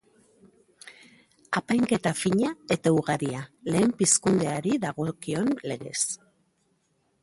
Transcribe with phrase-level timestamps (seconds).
[1.61, 5.99] Apainketa fina eta ugaria, Lehen Pizkunde hari dagokion legez.